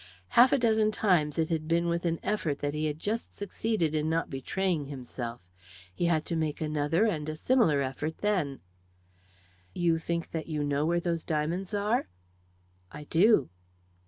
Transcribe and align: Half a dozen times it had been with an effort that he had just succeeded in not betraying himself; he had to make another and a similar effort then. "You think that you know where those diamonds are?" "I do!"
Half 0.29 0.51
a 0.51 0.57
dozen 0.57 0.91
times 0.91 1.37
it 1.37 1.49
had 1.49 1.67
been 1.67 1.85
with 1.87 2.05
an 2.05 2.19
effort 2.23 2.57
that 2.57 2.73
he 2.73 2.85
had 2.87 2.97
just 2.97 3.35
succeeded 3.35 3.93
in 3.93 4.09
not 4.09 4.31
betraying 4.31 4.87
himself; 4.87 5.47
he 5.93 6.05
had 6.05 6.25
to 6.25 6.35
make 6.35 6.59
another 6.59 7.05
and 7.05 7.29
a 7.29 7.35
similar 7.35 7.83
effort 7.83 8.17
then. 8.17 8.61
"You 9.75 9.99
think 9.99 10.31
that 10.31 10.47
you 10.47 10.63
know 10.63 10.87
where 10.87 10.99
those 10.99 11.23
diamonds 11.23 11.75
are?" 11.75 12.07
"I 12.91 13.03
do!" 13.03 13.51